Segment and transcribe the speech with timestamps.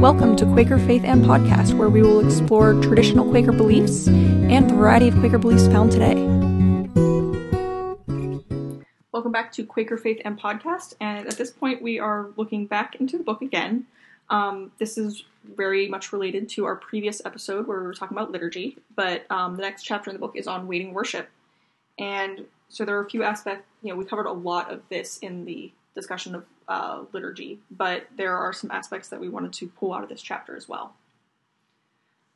[0.00, 4.72] Welcome to Quaker Faith and Podcast, where we will explore traditional Quaker beliefs and the
[4.72, 6.14] variety of Quaker beliefs found today.
[9.12, 12.94] Welcome back to Quaker Faith and Podcast, and at this point, we are looking back
[12.94, 13.88] into the book again.
[14.30, 18.30] Um, this is very much related to our previous episode where we were talking about
[18.30, 21.28] liturgy, but um, the next chapter in the book is on waiting worship.
[21.98, 25.18] And so there are a few aspects, you know, we covered a lot of this
[25.18, 29.66] in the discussion of uh, liturgy, but there are some aspects that we wanted to
[29.68, 30.94] pull out of this chapter as well.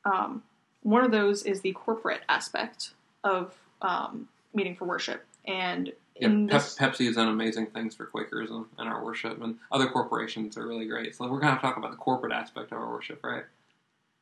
[0.04, 0.42] Um,
[0.82, 2.90] one of those is the corporate aspect
[3.22, 8.50] of um, meeting for worship, and yeah, this, Pepsi has done amazing things for Quakers
[8.50, 11.14] and, and our worship, and other corporations are really great.
[11.14, 13.44] So we're going to talk about the corporate aspect of our worship, right?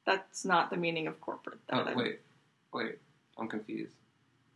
[0.05, 1.61] that's not the meaning of corporate.
[1.71, 2.21] Oh, That- that- wait,
[2.75, 2.99] wait,
[3.39, 3.95] I'm confused.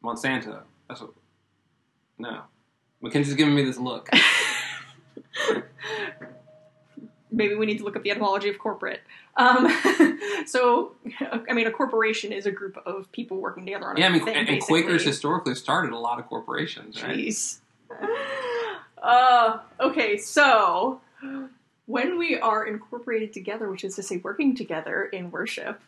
[0.02, 0.62] Monsanto.
[0.88, 1.10] That's what.
[2.18, 2.42] No,
[3.00, 4.08] Mackenzie's giving me this look.
[7.30, 9.00] maybe we need to look up the etymology of corporate.
[9.36, 9.68] Um,
[10.46, 10.92] so,
[11.48, 14.24] I mean, a corporation is a group of people working together on yeah, I mean,
[14.24, 17.16] thing, and, and Quakers historically started a lot of corporations, right?
[17.16, 17.58] Jeez.
[19.02, 21.00] Uh, okay, so
[21.86, 25.80] when we are incorporated together, which is to say working together in worship,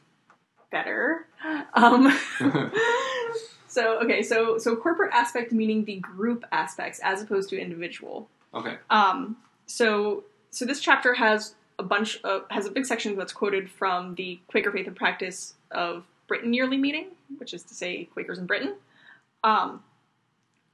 [0.71, 1.27] better.
[1.75, 2.17] Um,
[3.69, 8.29] so okay, so so corporate aspect meaning the group aspects as opposed to individual.
[8.55, 8.77] Okay.
[8.91, 13.71] Um, so so this chapter has a bunch of has a big section that's quoted
[13.71, 18.39] from the Quaker Faith and Practice of Britain yearly meeting, which is to say Quakers
[18.39, 18.75] in Britain.
[19.45, 19.83] Um,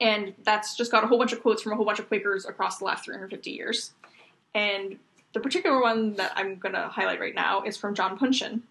[0.01, 2.45] and that's just got a whole bunch of quotes from a whole bunch of Quakers
[2.45, 3.93] across the last 350 years.
[4.55, 4.99] And
[5.33, 8.63] the particular one that I'm going to highlight right now is from John Punshon.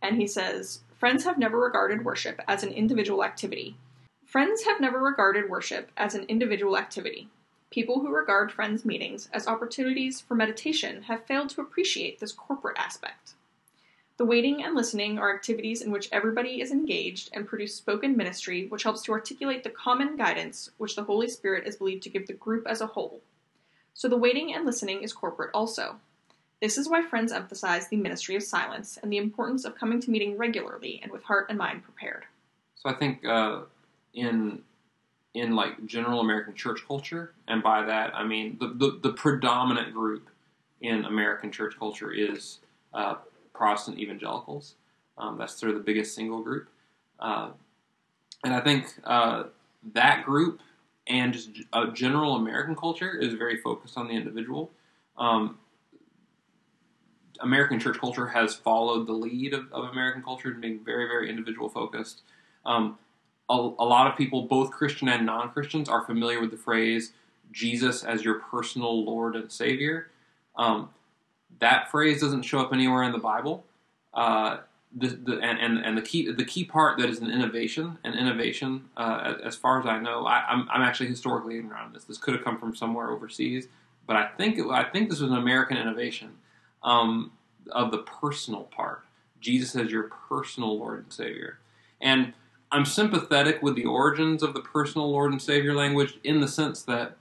[0.00, 3.76] And he says, Friends have never regarded worship as an individual activity.
[4.24, 7.28] Friends have never regarded worship as an individual activity.
[7.72, 12.76] People who regard Friends meetings as opportunities for meditation have failed to appreciate this corporate
[12.78, 13.32] aspect.
[14.18, 18.66] The waiting and listening are activities in which everybody is engaged and produce spoken ministry,
[18.68, 22.26] which helps to articulate the common guidance which the Holy Spirit is believed to give
[22.26, 23.22] the group as a whole.
[23.94, 25.96] So the waiting and listening is corporate also.
[26.60, 30.10] This is why Friends emphasize the ministry of silence and the importance of coming to
[30.10, 32.24] meeting regularly and with heart and mind prepared.
[32.74, 33.60] So I think uh,
[34.12, 34.62] in
[35.34, 39.92] in like general American church culture, and by that I mean the the, the predominant
[39.94, 40.28] group
[40.80, 42.58] in American church culture is
[42.92, 43.16] uh,
[43.54, 44.74] Protestant evangelicals.
[45.18, 46.68] Um, that's sort of the biggest single group,
[47.20, 47.50] uh,
[48.44, 49.44] and I think uh,
[49.94, 50.60] that group
[51.06, 54.70] and just uh, general American culture is very focused on the individual.
[55.18, 55.58] Um,
[57.40, 61.28] American church culture has followed the lead of, of American culture in being very, very
[61.28, 62.22] individual focused.
[62.64, 62.98] Um,
[63.48, 67.12] a, a lot of people, both Christian and non Christians, are familiar with the phrase
[67.50, 70.08] Jesus as your personal Lord and Savior.
[70.56, 70.90] Um,
[71.58, 73.64] that phrase doesn't show up anywhere in the Bible.
[74.14, 74.58] Uh,
[74.94, 78.14] the, the, and, and, and the key the key part that is an innovation and
[78.14, 82.04] innovation uh, as, far as I know I, I'm, I'm actually historically ignorant on this
[82.04, 83.68] this could have come from somewhere overseas
[84.06, 86.32] but I think it, I think this was an American innovation
[86.82, 87.32] um,
[87.70, 89.04] of the personal part
[89.40, 91.58] Jesus as your personal Lord and Savior
[92.00, 92.34] and
[92.72, 96.82] I'm sympathetic with the origins of the personal Lord and Savior language in the sense
[96.84, 97.18] that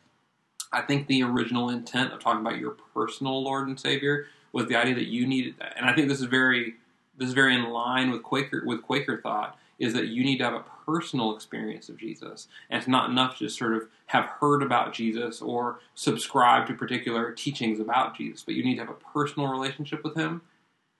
[0.71, 4.77] I think the original intent of talking about your personal Lord and Savior was the
[4.77, 6.75] idea that you needed, and I think this is very
[7.17, 10.45] this is very in line with Quaker with Quaker thought is that you need to
[10.45, 14.25] have a personal experience of Jesus, and it's not enough to just sort of have
[14.39, 18.89] heard about Jesus or subscribe to particular teachings about Jesus, but you need to have
[18.89, 20.43] a personal relationship with Him.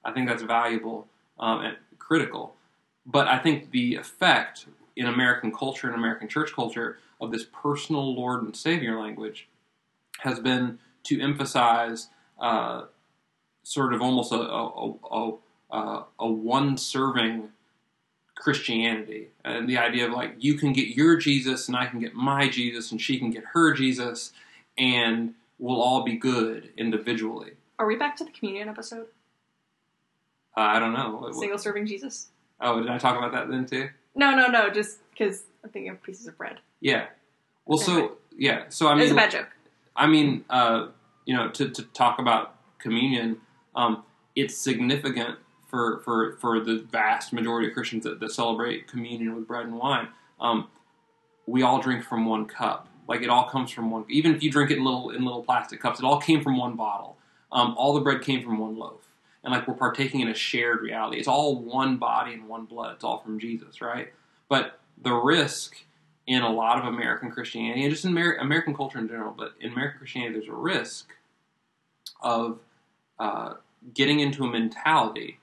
[0.04, 1.08] I think that's valuable
[1.40, 2.56] um, and critical.
[3.06, 8.16] But I think the effect in American culture and American church culture of this personal
[8.16, 9.48] Lord and Savior language
[10.20, 12.84] has been to emphasize uh,
[13.64, 15.34] sort of almost a, a, a,
[15.72, 17.50] a, a one serving
[18.36, 19.30] Christianity.
[19.46, 22.50] And the idea of like, you can get your Jesus and I can get my
[22.50, 24.34] Jesus and she can get her Jesus
[24.78, 27.52] and we'll all be good individually.
[27.78, 29.08] Are we back to the communion episode?
[30.58, 31.32] Uh, I don't know.
[31.34, 32.31] Single serving Jesus?
[32.62, 33.90] Oh, did I talk about that then too?
[34.16, 36.60] No, no, no, just because I'm thinking of pieces of bread.
[36.80, 37.08] Yeah.
[37.66, 38.08] Well, Anyway.
[38.10, 38.64] so yeah.
[38.70, 39.50] So I mean, a bad joke.
[39.96, 40.88] I mean, uh,
[41.26, 43.38] you know, to, to talk about communion,
[43.76, 44.04] um,
[44.36, 45.38] it's significant
[45.70, 49.78] for, for, for the vast majority of Christians that, that celebrate communion with bread and
[49.78, 50.08] wine.
[50.40, 50.68] Um,
[51.48, 52.88] we all drink from one cup.
[53.08, 54.06] Like it all comes from one.
[54.10, 56.58] Even if you drink it in little in little plastic cups, it all came from
[56.58, 57.18] one bottle.
[57.52, 59.02] Um, all the bread came from one loaf,
[59.44, 61.18] and like we're partaking in a shared reality.
[61.18, 62.96] It's all one body and one blood.
[62.96, 64.14] It's all from Jesus, right?
[64.50, 65.78] But the risk
[66.28, 69.54] in a lot of American Christianity, and just in Amer- American culture in general, but
[69.60, 71.10] in American Christianity, there's a risk
[72.22, 72.60] of
[73.20, 73.56] uh,
[73.94, 75.40] getting into a mentality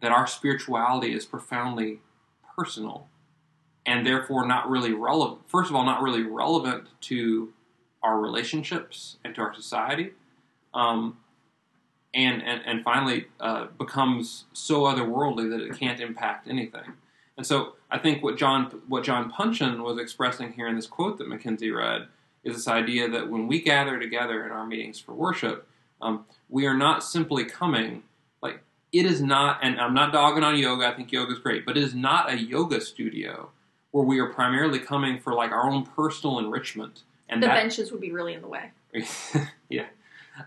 [0.00, 2.00] that our spirituality is profoundly
[2.56, 3.08] personal
[3.84, 5.40] and therefore not really relevant.
[5.48, 7.52] First of all, not really relevant to
[8.02, 10.12] our relationships and to our society.
[10.74, 11.18] Um,
[12.14, 16.94] and, and, and finally uh, becomes so otherworldly that it can't impact anything.
[17.36, 21.18] And so I think what John what John Punshon was expressing here in this quote
[21.18, 22.08] that Mackenzie read
[22.44, 25.66] is this idea that when we gather together in our meetings for worship,
[26.00, 28.02] um, we are not simply coming
[28.42, 28.60] like
[28.92, 29.60] it is not.
[29.62, 30.86] And I'm not dogging on yoga.
[30.86, 33.50] I think yoga is great, but it is not a yoga studio
[33.92, 37.02] where we are primarily coming for like our own personal enrichment.
[37.28, 38.70] And the that, benches would be really in the way.
[39.68, 39.86] yeah,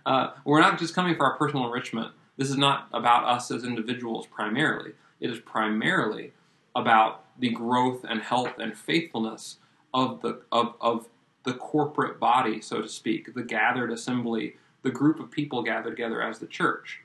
[0.06, 2.12] uh, we're not just coming for our personal enrichment.
[2.38, 4.92] This is not about us as individuals primarily.
[5.20, 6.34] It is primarily
[6.76, 9.58] about the growth and health and faithfulness
[9.94, 11.08] of the of, of
[11.44, 16.22] the corporate body, so to speak, the gathered assembly, the group of people gathered together
[16.22, 17.02] as the church.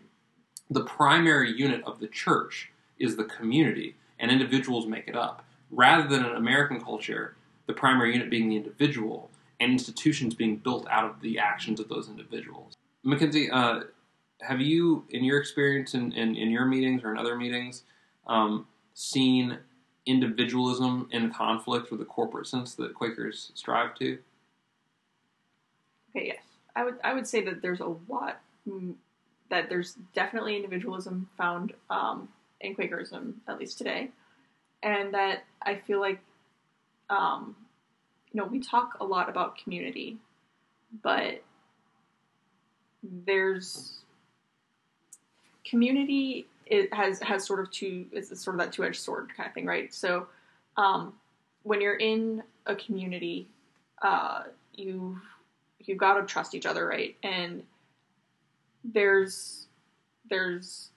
[0.70, 5.44] The primary unit of the church is the community, and individuals make it up.
[5.70, 10.86] Rather than in American culture, the primary unit being the individual, and institutions being built
[10.90, 12.76] out of the actions of those individuals.
[13.02, 13.80] Mackenzie, uh,
[14.42, 17.82] have you, in your experience in, in, in, your meetings or in other meetings,
[18.26, 19.58] um, seen
[20.06, 24.18] individualism in conflict with the corporate sense that Quakers strive to?
[26.10, 26.42] Okay, yes,
[26.74, 28.40] I would I would say that there's a lot
[29.48, 32.28] that there's definitely individualism found um,
[32.60, 34.10] in Quakerism at least today,
[34.82, 36.20] and that I feel like
[37.08, 37.54] um,
[38.32, 40.18] you know we talk a lot about community,
[41.02, 41.42] but
[43.02, 44.00] there's
[45.64, 49.48] community it has has sort of two it's sort of that two edged sword kind
[49.48, 49.92] of thing, right?
[49.92, 50.26] So
[50.76, 51.14] um,
[51.62, 53.48] when you're in a community,
[54.02, 54.44] uh,
[54.74, 55.20] you
[55.80, 57.16] you've got to trust each other, right?
[57.22, 57.62] And
[58.84, 59.66] there's
[60.28, 60.90] there's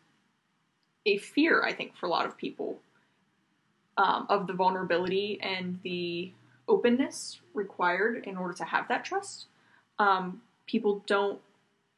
[1.06, 2.80] a fear, I think, for a lot of people
[3.98, 6.32] um, of the vulnerability and the
[6.68, 9.48] openness required in order to have that trust.
[10.00, 11.40] Um, people don't,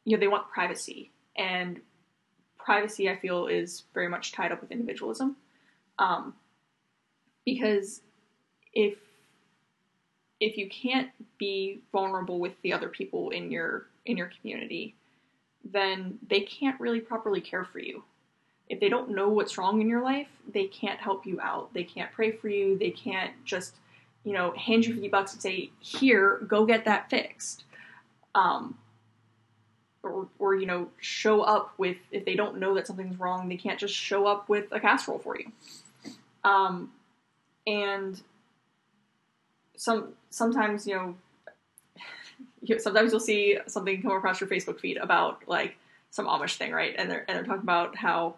[0.05, 1.81] you know, they want privacy, and
[2.57, 5.35] privacy, I feel, is very much tied up with individualism.
[5.99, 6.33] Um,
[7.45, 8.01] because
[8.73, 8.97] if
[10.39, 14.95] if you can't be vulnerable with the other people in your in your community,
[15.63, 18.03] then they can't really properly care for you.
[18.67, 21.73] If they don't know what's wrong in your life, they can't help you out.
[21.73, 22.77] They can't pray for you.
[22.77, 23.75] They can't just,
[24.23, 27.63] you know, hand you 50 bucks and say, "Here, go get that fixed."
[28.33, 28.77] Um,
[30.05, 33.57] or, or you know show up with if they don't know that something's wrong they
[33.57, 35.51] can't just show up with a casserole for you.
[36.43, 36.91] Um,
[37.65, 38.21] and
[39.75, 41.15] some sometimes you know
[42.77, 45.77] sometimes you'll see something come across your facebook feed about like
[46.11, 46.95] some amish thing right?
[46.97, 48.35] And they're and they're talking about how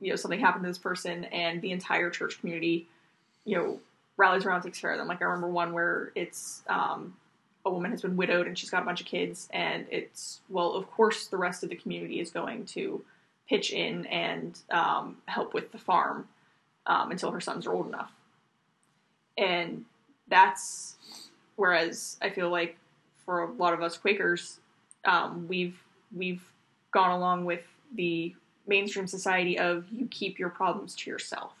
[0.00, 2.86] you know something happened to this person and the entire church community
[3.44, 3.80] you know
[4.16, 5.08] rallies around takes care of them.
[5.08, 7.14] Like i remember one where it's um,
[7.66, 10.72] a woman has been widowed and she's got a bunch of kids, and it's well,
[10.72, 13.04] of course, the rest of the community is going to
[13.48, 16.28] pitch in and um, help with the farm
[16.86, 18.12] um, until her sons are old enough,
[19.36, 19.84] and
[20.28, 20.94] that's
[21.56, 22.76] whereas I feel like
[23.24, 24.60] for a lot of us Quakers,
[25.04, 25.82] um, we've
[26.16, 26.42] we've
[26.92, 27.64] gone along with
[27.94, 28.34] the
[28.66, 31.52] mainstream society of you keep your problems to yourself.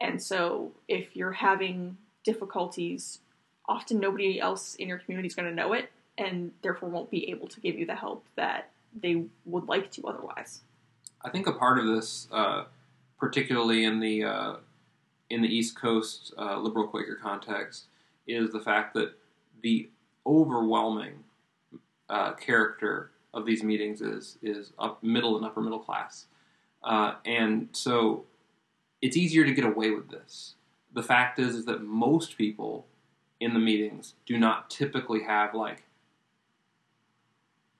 [0.00, 3.20] And so if you're having difficulties
[3.68, 7.30] often nobody else in your community is going to know it and therefore won't be
[7.30, 8.70] able to give you the help that
[9.00, 10.62] they would like to otherwise.
[11.22, 12.64] I think a part of this, uh,
[13.18, 14.54] particularly in the uh,
[15.30, 17.84] in the East Coast uh, liberal Quaker context,
[18.26, 19.12] is the fact that
[19.62, 19.90] the
[20.26, 21.24] overwhelming
[22.08, 26.26] uh, character of these meetings is is up middle and upper middle class,
[26.84, 28.24] uh, and so
[29.02, 30.54] it's easier to get away with this.
[30.94, 32.86] The fact is, is that most people
[33.40, 35.84] in the meetings do not typically have like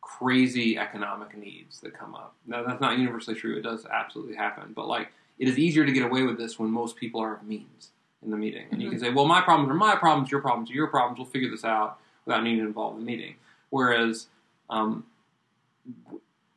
[0.01, 2.35] crazy economic needs that come up.
[2.47, 3.57] Now that's not universally true.
[3.57, 6.71] It does absolutely happen, but like it is easier to get away with this when
[6.71, 7.91] most people are of means
[8.23, 8.81] in the meeting, and mm-hmm.
[8.81, 11.19] you can say, "Well, my problems are my problems, your problems are your problems.
[11.19, 13.37] We'll figure this out without needing to involve the meeting."
[13.71, 14.27] Whereas
[14.71, 15.05] um,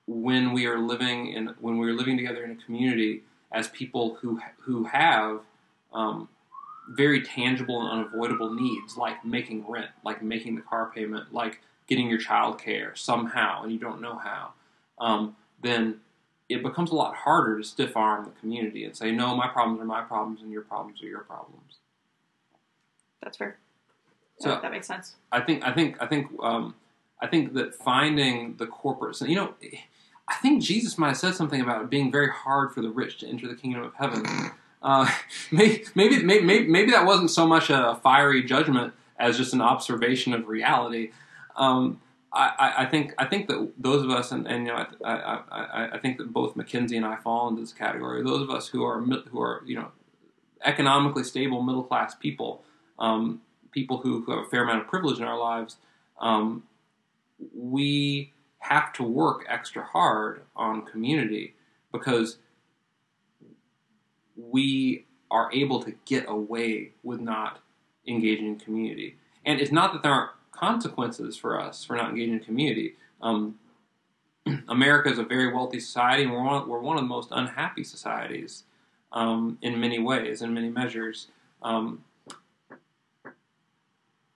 [0.07, 4.15] when we are living in when we are living together in a community as people
[4.21, 5.41] who who have
[5.93, 6.27] um,
[6.91, 12.09] very tangible and unavoidable needs like making rent, like making the car payment, like getting
[12.09, 14.53] your child care somehow and you don't know how,
[14.99, 15.99] um, then
[16.49, 19.81] it becomes a lot harder to stiff arm the community and say, no, my problems
[19.81, 21.79] are my problems and your problems are your problems.
[23.21, 23.57] That's fair.
[24.39, 25.15] So that makes sense.
[25.31, 26.73] I think I think I think um,
[27.19, 29.53] I think that finding the corporate, you know,
[30.27, 33.19] I think Jesus might have said something about it being very hard for the rich
[33.19, 34.25] to enter the kingdom of heaven.
[34.81, 35.09] Uh,
[35.51, 40.33] maybe, maybe, maybe, maybe that wasn't so much a fiery judgment as just an observation
[40.33, 41.11] of reality.
[41.55, 42.01] Um,
[42.33, 45.89] I, I, think I think that those of us, and, and you know, I, I,
[45.93, 48.23] I, think that both Mackenzie and I fall into this category.
[48.23, 49.91] Those of us who are who are you know
[50.63, 52.63] economically stable middle class people,
[52.99, 55.75] um, people who, who, have a fair amount of privilege in our lives,
[56.21, 56.63] um,
[57.53, 61.55] we have to work extra hard on community
[61.91, 62.37] because
[64.49, 67.59] we are able to get away with not
[68.07, 69.15] engaging in community.
[69.45, 72.95] And it's not that there aren't consequences for us for not engaging in community.
[73.21, 73.59] Um,
[74.67, 77.83] America is a very wealthy society, and we're one, we're one of the most unhappy
[77.83, 78.63] societies
[79.11, 81.27] um, in many ways, in many measures.
[81.61, 82.03] Um,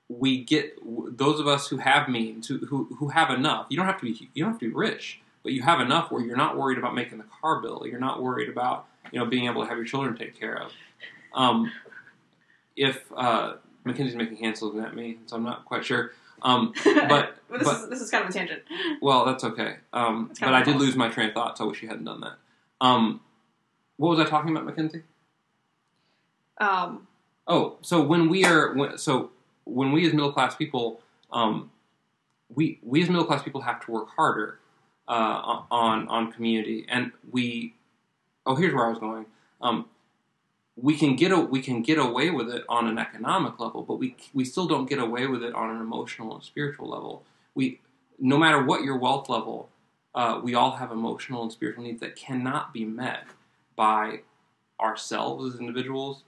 [0.08, 0.78] we get
[1.18, 3.66] those of us who have means, who, who, who have enough.
[3.70, 6.12] You don't have to be you don't have to be rich, but you have enough
[6.12, 7.86] where you're not worried about making the car bill.
[7.86, 10.72] You're not worried about you know being able to have your children taken care of.
[11.34, 11.72] Um,
[12.76, 13.54] if uh,
[13.86, 16.12] Mackenzie's making hands looking at me, so I'm not quite sure.
[16.42, 18.64] Um, but, this, but, is, this is kind of a tangent.
[19.02, 19.78] Well, that's okay.
[19.94, 22.22] Um, but I did lose my train of thought, so I wish you hadn't done
[22.22, 22.38] that.
[22.82, 23.22] Um,
[23.98, 25.04] what was I talking about, Mackenzie?
[26.58, 27.08] Um,
[27.48, 29.30] oh, so when we are when, so
[29.66, 31.70] when we as middle class people, um,
[32.54, 34.60] we we as middle class people have to work harder
[35.08, 37.76] uh, on on community, and we.
[38.48, 39.26] Oh, here's where I was going.
[39.60, 39.86] Um,
[40.76, 43.96] we can get a, we can get away with it on an economic level, but
[43.96, 47.24] we we still don't get away with it on an emotional and spiritual level.
[47.54, 47.80] We
[48.20, 49.70] no matter what your wealth level,
[50.14, 53.26] uh, we all have emotional and spiritual needs that cannot be met
[53.76, 54.22] by
[54.80, 56.24] ourselves as individuals,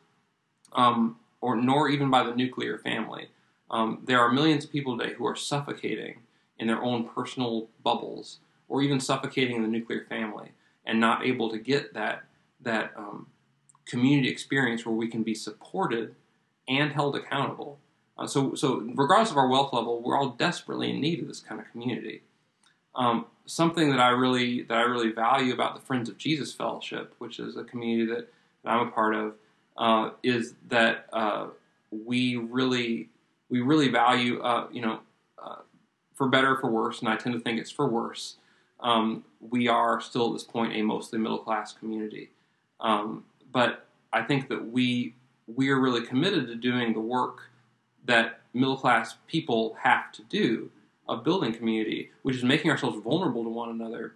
[0.74, 3.30] um, or nor even by the nuclear family.
[3.70, 6.20] Um, there are millions of people today who are suffocating
[6.58, 10.52] in their own personal bubbles, or even suffocating in the nuclear family,
[10.86, 12.24] and not able to get that
[12.62, 13.28] that um,
[13.86, 16.16] community experience where we can be supported
[16.68, 17.80] and held accountable.
[18.18, 21.40] Uh, so, so regardless of our wealth level, we're all desperately in need of this
[21.40, 22.22] kind of community.
[22.96, 27.14] Um, something that I really that I really value about the Friends of Jesus Fellowship,
[27.20, 28.28] which is a community that,
[28.64, 29.36] that I'm a part of,
[29.78, 31.48] uh, is that uh,
[31.92, 33.10] we really
[33.50, 35.00] we really value uh, you know
[35.42, 35.58] uh,
[36.16, 38.38] for better or for worse, and I tend to think it's for worse.
[38.80, 42.30] Um, we are still at this point a mostly middle class community,
[42.80, 45.16] um, but I think that we
[45.48, 47.50] we are really committed to doing the work
[48.06, 50.70] that middle class people have to do
[51.08, 54.16] of building community, which is making ourselves vulnerable to one another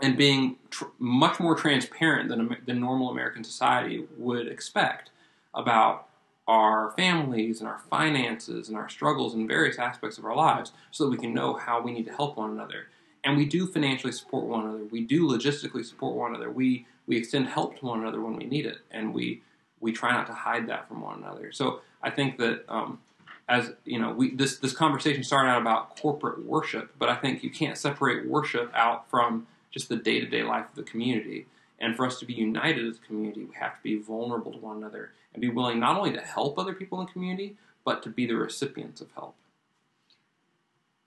[0.00, 5.10] and being tr- much more transparent than, than normal American society would expect
[5.54, 6.08] about
[6.46, 11.04] our families and our finances and our struggles and various aspects of our lives so
[11.04, 12.88] that we can know how we need to help one another.
[13.24, 14.84] And we do financially support one another.
[14.84, 16.50] We do logistically support one another.
[16.50, 19.42] We we extend help to one another when we need it, and we
[19.80, 21.52] we try not to hide that from one another.
[21.52, 23.00] So I think that um,
[23.48, 27.42] as you know, we this this conversation started out about corporate worship, but I think
[27.42, 31.46] you can't separate worship out from just the day to day life of the community.
[31.80, 34.58] And for us to be united as a community, we have to be vulnerable to
[34.58, 38.02] one another and be willing not only to help other people in the community, but
[38.04, 39.34] to be the recipients of help.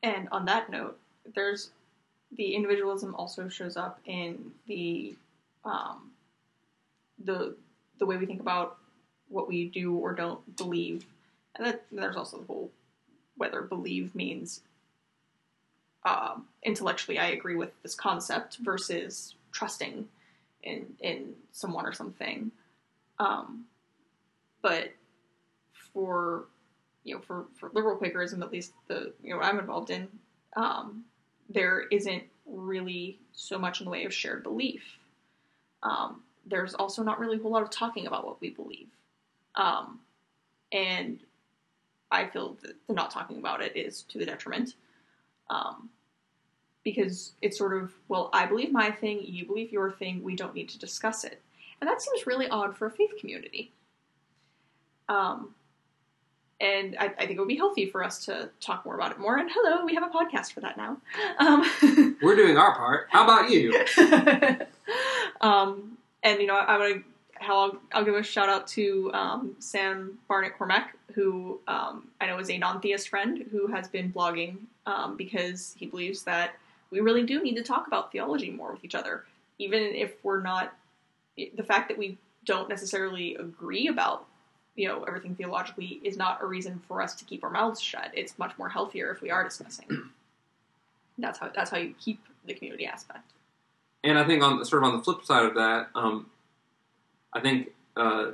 [0.03, 0.99] And on that note,
[1.33, 1.71] there's
[2.35, 5.15] the individualism also shows up in the
[5.65, 6.11] um,
[7.23, 7.55] the
[7.99, 8.77] the way we think about
[9.29, 11.05] what we do or don't believe
[11.55, 12.71] and then there's also the whole
[13.35, 14.61] whether believe means
[16.05, 20.07] uh, intellectually I agree with this concept versus trusting
[20.63, 22.51] in in someone or something.
[23.19, 23.65] Um,
[24.61, 24.93] but
[25.93, 26.45] for
[27.03, 30.07] you know for, for liberal Quakerism, at least the you know I'm involved in,
[30.55, 31.03] um,
[31.49, 34.83] there isn't really so much in the way of shared belief.
[35.83, 38.87] Um, there's also not really a whole lot of talking about what we believe.
[39.55, 39.99] Um,
[40.71, 41.19] and
[42.11, 44.75] I feel that the not talking about it is to the detriment.
[45.49, 45.89] Um,
[46.83, 50.55] because it's sort of, well, I believe my thing, you believe your thing, we don't
[50.55, 51.41] need to discuss it.
[51.81, 53.73] And that seems really odd for a faith community.
[55.09, 55.53] Um,
[56.59, 59.19] and I, I, think it would be healthy for us to talk more about it
[59.19, 59.37] more.
[59.37, 60.97] And hello, we have a podcast for that now.
[61.39, 61.63] Um,
[62.21, 63.07] We're doing our part.
[63.11, 63.85] How about you?
[65.41, 67.03] um, and you know, I, I would
[67.35, 72.25] how I'll, I'll, give a shout out to um, Sam Barnett Cormack, who um, I
[72.25, 76.55] know is a non-theist friend who has been blogging um, because he believes that
[76.89, 79.25] we really do need to talk about theology more with each other,
[79.59, 80.73] even if we're not.
[81.35, 84.25] The fact that we don't necessarily agree about
[84.77, 88.11] you know everything theologically is not a reason for us to keep our mouths shut.
[88.13, 90.11] It's much more healthier if we are discussing.
[91.17, 93.33] that's how that's how you keep the community aspect.
[94.03, 96.27] and I think on sort of on the flip side of that, um,
[97.33, 98.31] I think uh,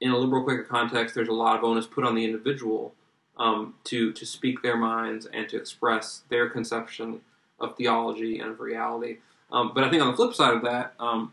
[0.00, 2.94] in a liberal Quaker context, there's a lot of onus put on the individual
[3.36, 7.20] um, to to speak their minds and to express their conception
[7.60, 9.18] of theology and of reality.
[9.52, 11.32] Um, but I think on the flip side of that, um,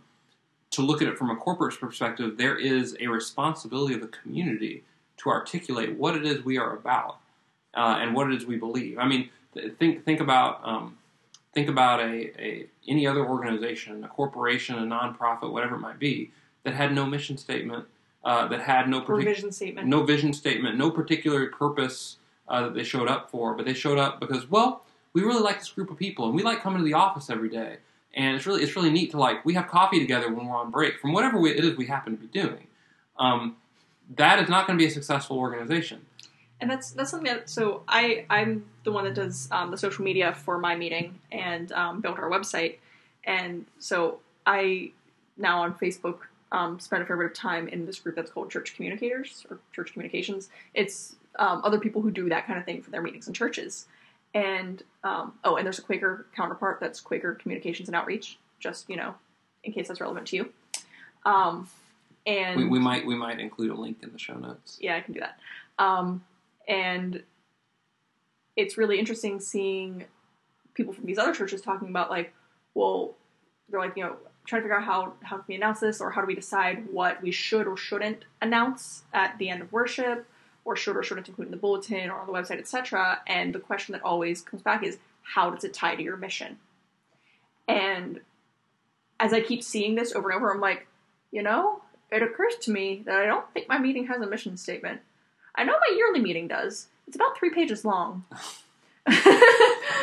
[0.71, 4.83] to look at it from a corporate perspective, there is a responsibility of the community
[5.17, 7.17] to articulate what it is we are about
[7.75, 8.97] uh, and what it is we believe.
[8.97, 9.29] I mean,
[9.77, 10.97] think think about um,
[11.53, 16.31] think about a, a any other organization, a corporation, a nonprofit, whatever it might be,
[16.63, 17.85] that had no mission statement,
[18.23, 19.87] uh, that had no partic- vision statement.
[19.87, 23.97] no vision statement, no particular purpose uh, that they showed up for, but they showed
[23.97, 26.85] up because, well, we really like this group of people, and we like coming to
[26.85, 27.77] the office every day,
[28.13, 30.71] and it's really it's really neat to like we have coffee together when we're on
[30.71, 32.67] break from whatever we, it is we happen to be doing.
[33.17, 33.57] Um,
[34.17, 36.01] that is not going to be a successful organization.
[36.59, 40.03] and that's that's something that so I I'm the one that does um, the social
[40.03, 42.77] media for my meeting and um, built our website,
[43.23, 44.91] and so I
[45.37, 46.19] now on Facebook
[46.51, 49.59] um, spend a fair bit of time in this group that's called Church Communicators or
[49.73, 50.49] Church Communications.
[50.73, 53.87] It's um, other people who do that kind of thing for their meetings and churches,
[54.33, 58.37] and um, oh, and there's a Quaker counterpart that's Quaker Communications and Outreach.
[58.59, 59.15] Just you know,
[59.63, 60.49] in case that's relevant to you.
[61.25, 61.67] Um,
[62.25, 64.77] and We, we might we might include a link in the show notes.
[64.81, 65.39] yeah, I can do that.
[65.79, 66.23] Um,
[66.67, 67.23] and
[68.55, 70.05] it's really interesting seeing
[70.73, 72.33] people from these other churches talking about like,
[72.73, 73.15] well,
[73.69, 76.11] they're like, you know, trying to figure out how how can we announce this or
[76.11, 80.27] how do we decide what we should or shouldn't announce at the end of worship
[80.65, 83.21] or should or shouldn't include in the bulletin or on the website, etc.
[83.27, 86.57] And the question that always comes back is how does it tie to your mission?
[87.67, 88.21] And
[89.19, 90.87] as I keep seeing this over and over, I'm like,
[91.31, 94.57] you know, it occurs to me that I don't think my meeting has a mission
[94.57, 95.01] statement.
[95.55, 96.87] I know my yearly meeting does.
[97.07, 98.25] It's about three pages long.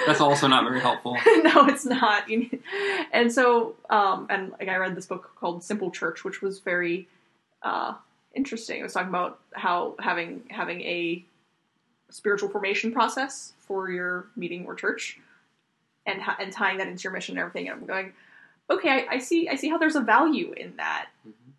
[0.07, 1.13] That's also not very helpful.
[1.27, 2.25] no, it's not.
[3.13, 7.09] And so, um, and like I read this book called Simple Church, which was very
[7.63, 7.95] uh,
[8.39, 8.79] interesting.
[8.79, 11.25] It was talking about how having having a
[12.09, 15.19] spiritual formation process for your meeting or church,
[16.07, 17.69] and and tying that into your mission and everything.
[17.69, 18.13] And I'm going,
[18.71, 21.53] okay, I, I see, I see how there's a value in that, Mhm.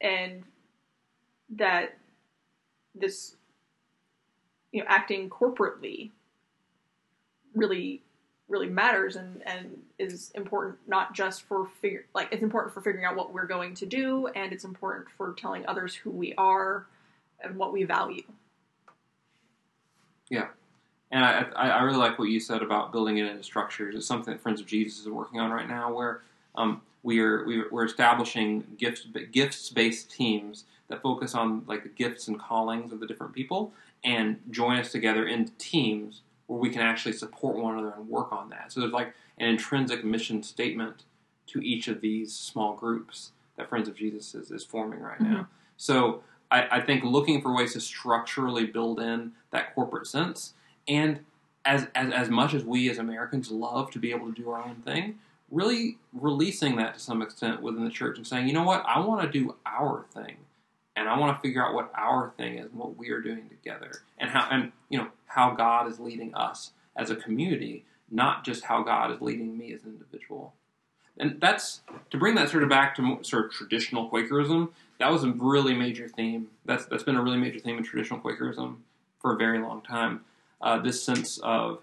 [0.00, 0.42] and
[1.50, 1.98] that
[2.94, 3.36] this,
[4.72, 6.10] you know, acting corporately
[7.54, 8.02] really
[8.54, 9.66] really matters and and
[9.98, 13.74] is important not just for figure like it's important for figuring out what we're going
[13.74, 16.86] to do and it's important for telling others who we are
[17.42, 18.22] and what we value
[20.30, 20.48] Yeah.
[21.10, 23.94] And I, I, really like what you said about building it into structures.
[23.94, 26.22] It's something that Friends of Jesus is working on right now, where
[26.56, 31.82] um, we are we are- we're establishing gifts gifts based teams that focus on like
[31.84, 36.58] the gifts and callings of the different people, and join us together in teams where
[36.58, 38.72] we can actually support one another and work on that.
[38.72, 41.04] So there's like an intrinsic mission statement
[41.48, 45.32] to each of these small groups that Friends of Jesus is, is forming right mm-hmm.
[45.32, 45.48] now.
[45.76, 50.54] So I, I think looking for ways to structurally build in that corporate sense
[50.86, 51.20] and
[51.64, 54.62] as, as as much as we as Americans love to be able to do our
[54.62, 55.18] own thing,
[55.50, 59.00] really releasing that to some extent within the church and saying, you know what, I
[59.00, 60.36] want to do our thing,
[60.96, 63.48] and I want to figure out what our thing is and what we are doing
[63.48, 68.44] together, and how and you know how God is leading us as a community, not
[68.44, 70.54] just how God is leading me as an individual.
[71.16, 74.70] And that's to bring that sort of back to sort of traditional Quakerism.
[74.98, 76.48] That was a really major theme.
[76.64, 78.76] That's that's been a really major theme in traditional Quakerism
[79.20, 80.20] for a very long time
[80.64, 81.80] uh, this sense of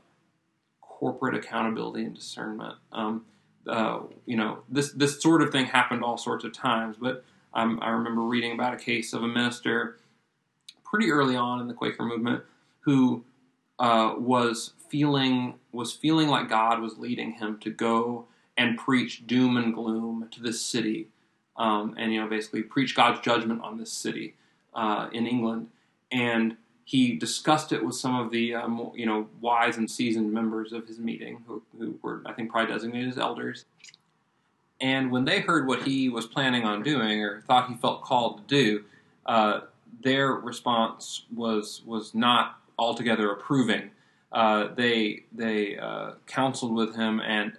[0.82, 2.76] corporate accountability and discernment.
[2.92, 3.26] Um,
[3.68, 7.80] uh, you know, this this sort of thing happened all sorts of times, but um,
[7.82, 9.98] I remember reading about a case of a minister
[10.84, 12.44] pretty early on in the Quaker movement
[12.82, 13.24] who
[13.80, 18.26] uh, was feeling was feeling like God was leading him to go
[18.58, 21.08] and preach doom and gloom to this city,
[21.58, 24.36] um, and you know, basically preach God's judgment on this city
[24.74, 25.70] uh, in England,
[26.12, 30.74] and he discussed it with some of the more, you know wise and seasoned members
[30.74, 33.66] of his meeting, who, who were I think probably designated as elders.
[34.82, 38.40] And when they heard what he was planning on doing, or thought he felt called
[38.40, 38.84] to do,
[39.28, 39.62] uh,
[40.04, 43.92] their response was was not altogether approving.
[44.32, 47.54] Uh, they they uh, counseled with him and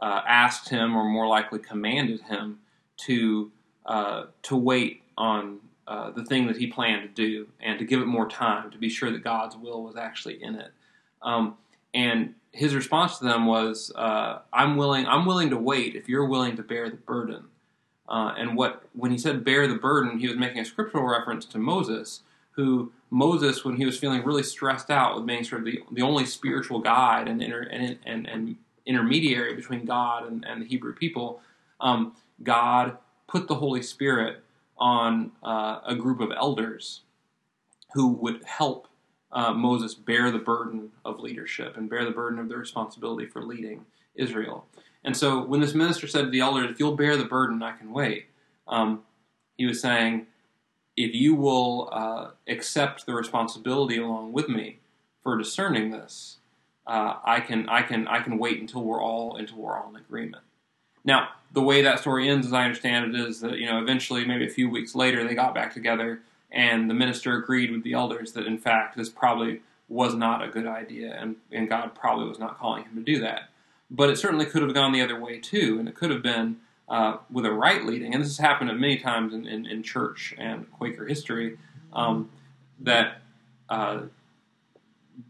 [0.00, 2.58] uh, asked him, or more likely commanded him,
[2.96, 3.52] to
[3.86, 8.00] uh, to wait on uh, the thing that he planned to do and to give
[8.00, 10.72] it more time to be sure that God's will was actually in it.
[11.22, 11.56] Um,
[11.94, 15.06] and his response to them was, uh, "I'm willing.
[15.06, 17.44] I'm willing to wait if you're willing to bear the burden."
[18.08, 21.44] Uh, and what when he said "bear the burden," he was making a scriptural reference
[21.46, 25.66] to Moses, who Moses, when he was feeling really stressed out with being sort of
[25.66, 30.62] the, the only spiritual guide and inter, and, and and intermediary between God and, and
[30.62, 31.40] the Hebrew people,
[31.80, 34.42] um, God put the Holy Spirit
[34.78, 37.02] on uh, a group of elders
[37.92, 38.88] who would help
[39.36, 43.42] uh, Moses bear the burden of leadership and bear the burden of the responsibility for
[43.42, 44.64] leading Israel.
[45.04, 47.72] And so when this minister said to the elders, If you'll bear the burden, I
[47.72, 48.26] can wait,
[48.66, 49.02] um,
[49.58, 50.26] he was saying,
[50.96, 54.78] If you will uh, accept the responsibility along with me
[55.22, 56.38] for discerning this,
[56.86, 59.96] uh, I can I can I can wait until we're all until we're all in
[59.96, 60.44] agreement.
[61.04, 64.24] Now, the way that story ends, as I understand it, is that you know eventually,
[64.24, 66.22] maybe a few weeks later, they got back together,
[66.56, 70.48] and the minister agreed with the elders that in fact this probably was not a
[70.48, 73.50] good idea, and, and God probably was not calling him to do that.
[73.90, 76.56] But it certainly could have gone the other way too, and it could have been
[76.88, 80.34] uh, with a right leading, and this has happened many times in, in, in church
[80.38, 81.58] and Quaker history,
[81.92, 82.30] um,
[82.80, 83.20] that
[83.68, 84.00] uh,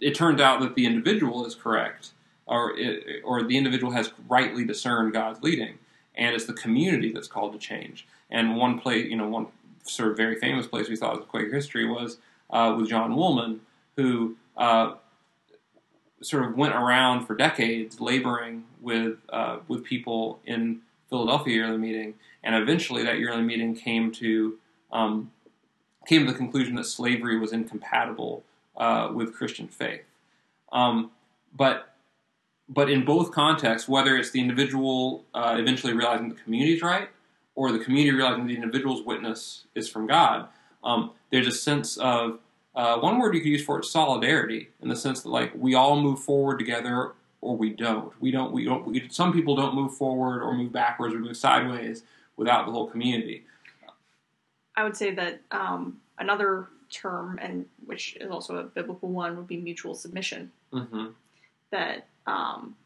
[0.01, 2.11] it turns out that the individual is correct,
[2.47, 5.79] or it, or the individual has rightly discerned God's leading,
[6.15, 8.07] and it's the community that's called to change.
[8.31, 9.49] And one place, you know, one
[9.87, 12.18] sort of very famous place we thought of Quaker history was
[12.51, 13.61] uh, with John Woolman,
[13.96, 14.94] who uh,
[16.22, 22.14] sort of went around for decades laboring with uh, with people in Philadelphia yearly meeting,
[22.42, 24.59] and eventually that yearly meeting came to
[24.92, 25.31] um,
[26.07, 28.44] came to the conclusion that slavery was incompatible
[28.77, 30.03] uh, with Christian faith.
[30.72, 31.11] Um,
[31.55, 31.94] but
[32.68, 37.09] but in both contexts, whether it's the individual uh, eventually realizing the community's right,
[37.57, 40.49] or the community realizing the individual's witness is from God,
[40.85, 42.38] um, there's a sense of
[42.77, 45.75] uh, one word you could use for it solidarity, in the sense that like we
[45.75, 48.12] all move forward together or we don't.
[48.21, 48.53] We don't.
[48.53, 48.87] We don't.
[48.87, 52.03] We, some people don't move forward or move backwards or move sideways
[52.37, 53.45] without the whole community.
[54.77, 59.47] I would say that um, another term, and which is also a biblical one, would
[59.47, 60.53] be mutual submission.
[60.73, 61.07] Mm-hmm.
[61.71, 62.77] That um,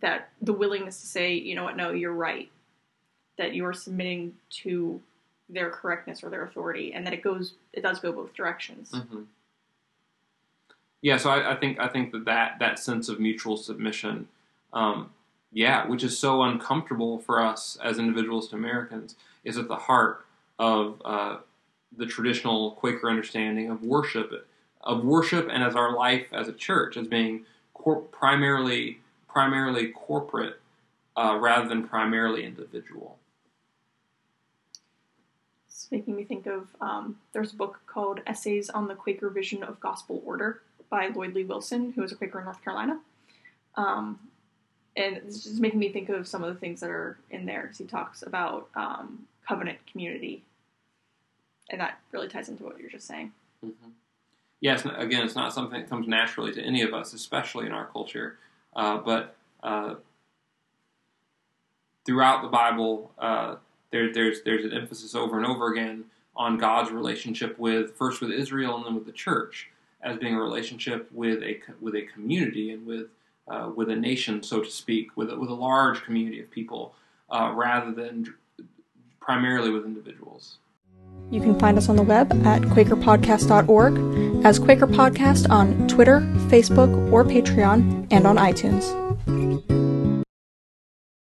[0.00, 2.50] that the willingness to say, you know what, no, you're right,
[3.38, 5.00] that you are submitting to
[5.48, 8.90] their correctness or their authority, and that it goes, it does go both directions.
[8.92, 9.22] Mm-hmm.
[11.02, 14.28] Yeah, so I, I, think I think that that, that sense of mutual submission,
[14.72, 15.10] um,
[15.52, 20.24] yeah, which is so uncomfortable for us as individuals to Americans, is at the heart
[20.58, 21.38] of uh,
[21.96, 24.46] the traditional Quaker understanding of worship,
[24.80, 30.60] of worship, and as our life as a church as being cor- primarily primarily corporate
[31.16, 33.18] uh, rather than primarily individual.
[35.92, 39.78] Making me think of um, there's a book called Essays on the Quaker Vision of
[39.78, 42.98] Gospel Order by Lloyd Lee Wilson, who is a Quaker in North Carolina.
[43.76, 44.18] Um,
[44.96, 47.70] and it's just making me think of some of the things that are in there
[47.76, 50.42] he talks about um, covenant community
[51.70, 53.32] and that really ties into what you're just saying.
[53.64, 53.90] Mm-hmm.
[54.60, 57.86] Yes, again, it's not something that comes naturally to any of us, especially in our
[57.86, 58.38] culture.
[58.76, 59.96] Uh, but uh,
[62.04, 63.56] throughout the Bible, uh,
[63.92, 68.30] there, there's there's an emphasis over and over again on God's relationship with first with
[68.30, 69.68] Israel and then with the church
[70.02, 73.06] as being a relationship with a with a community and with
[73.48, 76.94] uh, with a nation, so to speak, with a, with a large community of people,
[77.30, 78.32] uh, rather than
[79.20, 80.58] primarily with individuals.
[81.30, 87.12] You can find us on the web at QuakerPodcast.org, as Quaker Podcast on Twitter, Facebook,
[87.12, 89.91] or Patreon, and on iTunes.